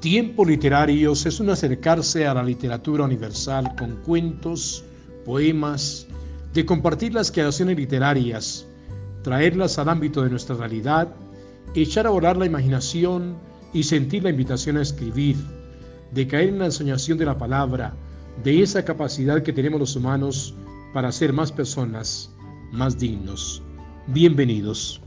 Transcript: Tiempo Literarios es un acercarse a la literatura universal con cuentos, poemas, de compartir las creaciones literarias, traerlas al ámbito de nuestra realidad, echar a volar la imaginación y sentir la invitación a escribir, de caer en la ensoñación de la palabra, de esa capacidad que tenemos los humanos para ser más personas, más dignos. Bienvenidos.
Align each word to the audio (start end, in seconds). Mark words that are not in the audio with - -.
Tiempo 0.00 0.44
Literarios 0.44 1.26
es 1.26 1.40
un 1.40 1.50
acercarse 1.50 2.24
a 2.24 2.32
la 2.32 2.44
literatura 2.44 3.02
universal 3.04 3.74
con 3.76 3.96
cuentos, 4.02 4.84
poemas, 5.24 6.06
de 6.54 6.64
compartir 6.64 7.14
las 7.14 7.32
creaciones 7.32 7.76
literarias, 7.76 8.64
traerlas 9.24 9.76
al 9.76 9.88
ámbito 9.88 10.22
de 10.22 10.30
nuestra 10.30 10.54
realidad, 10.54 11.12
echar 11.74 12.06
a 12.06 12.10
volar 12.10 12.36
la 12.36 12.46
imaginación 12.46 13.36
y 13.72 13.82
sentir 13.82 14.22
la 14.22 14.30
invitación 14.30 14.76
a 14.76 14.82
escribir, 14.82 15.36
de 16.12 16.28
caer 16.28 16.50
en 16.50 16.60
la 16.60 16.66
ensoñación 16.66 17.18
de 17.18 17.26
la 17.26 17.36
palabra, 17.36 17.92
de 18.44 18.62
esa 18.62 18.84
capacidad 18.84 19.42
que 19.42 19.52
tenemos 19.52 19.80
los 19.80 19.96
humanos 19.96 20.54
para 20.94 21.10
ser 21.10 21.32
más 21.32 21.50
personas, 21.50 22.32
más 22.70 22.96
dignos. 23.00 23.64
Bienvenidos. 24.06 25.02